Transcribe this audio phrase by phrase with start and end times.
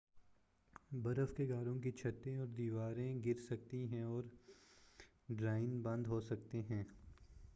[1.03, 4.23] برف کے غاروں کی چھتیں اور دیواریں گرسکتی ہیں اور
[5.29, 6.83] دراڑیں بند ہو سکتی ہیں